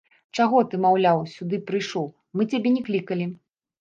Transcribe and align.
Чаго 0.37 0.61
ты, 0.71 0.79
маўляў, 0.85 1.21
сюды 1.33 1.59
прыйшоў, 1.69 2.07
мы 2.39 2.49
цябе 2.55 2.69
не 2.79 2.87
клікалі. 2.89 3.33